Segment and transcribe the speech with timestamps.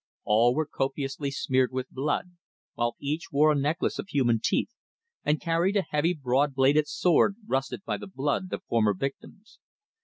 [0.23, 2.31] All were copiously smeared with blood,
[2.73, 4.71] while each wore a necklace of human teeth,
[5.23, 9.59] and carried a heavy broad bladed sword rusted by the blood of former victims.